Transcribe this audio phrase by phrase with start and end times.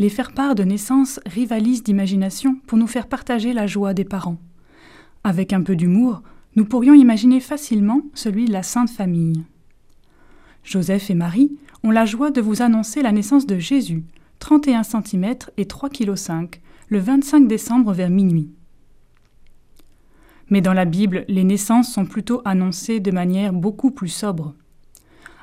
[0.00, 4.38] les faire-part de naissance rivalisent d'imagination pour nous faire partager la joie des parents.
[5.24, 6.22] Avec un peu d'humour,
[6.56, 9.44] nous pourrions imaginer facilement celui de la Sainte Famille.
[10.64, 11.52] Joseph et Marie
[11.82, 14.02] ont la joie de vous annoncer la naissance de Jésus,
[14.38, 18.48] 31 cm et 3,5 kg, le 25 décembre vers minuit.
[20.48, 24.54] Mais dans la Bible, les naissances sont plutôt annoncées de manière beaucoup plus sobre.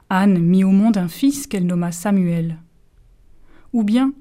[0.09, 2.57] Anne mit au monde un fils qu'elle nomma Samuel.
[3.71, 4.13] Ou bien,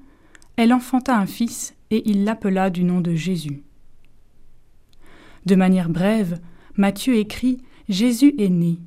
[0.57, 3.63] elle enfanta un fils et il l'appela du nom de Jésus.
[5.45, 6.41] De manière brève,
[6.77, 8.79] Matthieu écrit Jésus est né.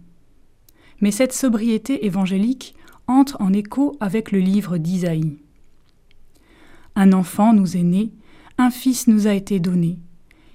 [1.02, 2.76] Mais cette sobriété évangélique
[3.08, 5.38] entre en écho avec le livre d'Isaïe.
[6.96, 8.12] Un enfant nous est né,
[8.58, 9.99] un fils nous a été donné.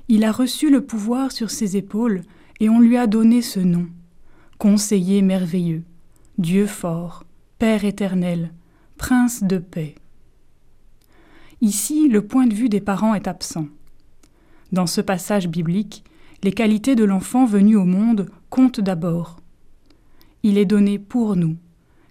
[0.09, 2.23] Il a reçu le pouvoir sur ses épaules,
[2.61, 3.87] et on lui a donné ce nom.
[4.59, 5.83] Conseiller merveilleux,
[6.39, 7.25] Dieu fort,
[7.59, 8.53] Père éternel,
[8.99, 9.95] Prince de paix.
[11.65, 13.69] Ici, le point de vue des parents est absent.
[14.73, 16.05] Dans ce passage biblique,
[16.43, 19.41] les qualités de l'enfant venu au monde comptent d'abord.
[20.43, 21.57] Il est donné pour nous,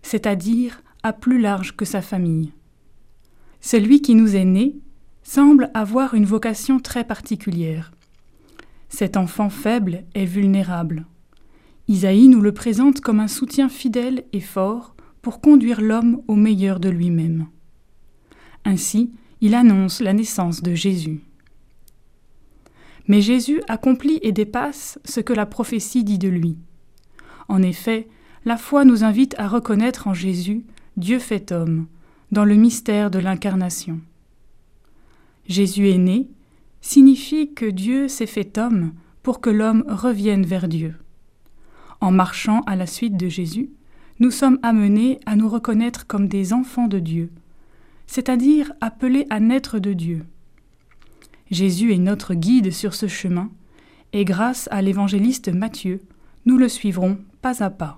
[0.02, 2.52] c'est-à-dire à plus large que sa famille.
[3.62, 4.76] Celui qui nous est né
[5.22, 7.92] semble avoir une vocation très particulière.
[8.90, 11.06] Cet enfant faible est vulnérable.
[11.88, 16.80] Isaïe nous le présente comme un soutien fidèle et fort pour conduire l'homme au meilleur
[16.80, 17.46] de lui-même.
[18.66, 19.12] Ainsi,
[19.44, 21.20] il annonce la naissance de Jésus.
[23.10, 26.56] Mais Jésus accomplit et dépasse ce que la prophétie dit de lui.
[27.50, 28.08] En effet,
[28.46, 30.64] la foi nous invite à reconnaître en Jésus
[30.96, 31.88] Dieu fait homme,
[32.32, 34.00] dans le mystère de l'incarnation.
[35.46, 36.30] Jésus est né
[36.80, 40.96] signifie que Dieu s'est fait homme pour que l'homme revienne vers Dieu.
[42.00, 43.72] En marchant à la suite de Jésus,
[44.20, 47.30] nous sommes amenés à nous reconnaître comme des enfants de Dieu,
[48.14, 50.24] c'est-à-dire appelés à naître de Dieu.
[51.50, 53.50] Jésus est notre guide sur ce chemin,
[54.12, 56.00] et grâce à l'évangéliste Matthieu,
[56.46, 57.98] nous le suivrons pas à pas.